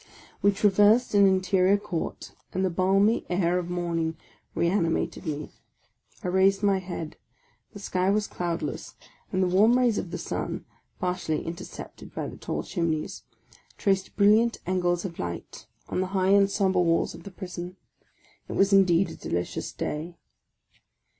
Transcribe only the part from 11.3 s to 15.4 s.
intercepted by the tall chimneys) traced brilliant angles of